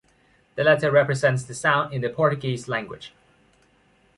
The 0.55 0.63
letter 0.63 0.89
represents 0.89 1.43
the 1.43 1.53
sound 1.53 1.93
in 1.93 2.01
the 2.01 2.09
Portuguese 2.09 2.67
language. 2.67 3.13